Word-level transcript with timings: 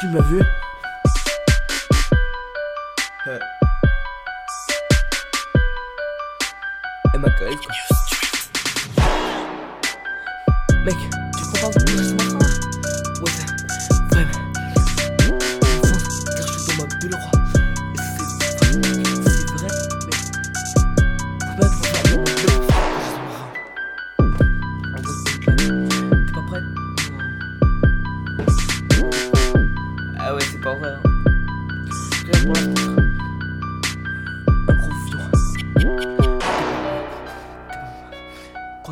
Tu 0.00 0.08
m'as 0.08 0.20
vu? 0.22 0.40
Eh. 3.26 3.38
m'a 7.18 7.30
cueilli. 7.38 7.56
Mec, 10.84 10.94
tu 10.96 11.60
peux 11.60 11.64
rendre 11.64 11.84
plus. 11.86 12.23
Quand 32.44 32.52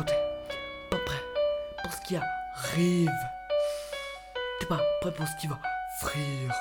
t'es 0.03 0.15
pas 0.89 0.97
prêt 1.05 1.21
Pour 1.83 1.93
ce 1.93 2.01
qui 2.07 2.15
arrive. 2.15 3.09
T'es 4.59 4.65
pas 4.65 4.79
prêt 5.01 5.11
pour 5.11 5.27
ce 5.27 5.35
qui 5.39 5.45
va 5.45 5.59
frire. 5.99 6.51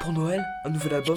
Pour 0.00 0.12
Noël, 0.12 0.44
un 0.66 0.70
nouvel 0.70 0.92
album 0.94 1.16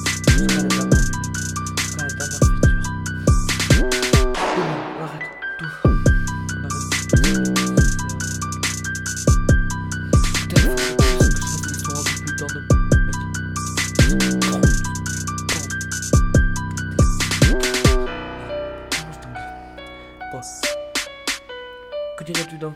dirait 22.33 22.47
tout 22.47 22.57
dans 22.57 22.73